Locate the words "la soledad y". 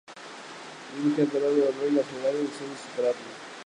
1.97-2.35